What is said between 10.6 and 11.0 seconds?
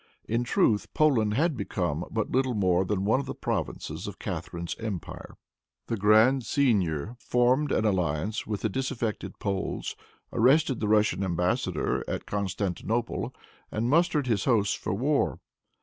the